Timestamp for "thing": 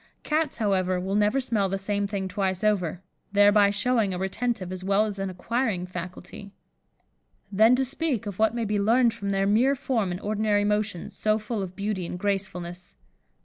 2.07-2.27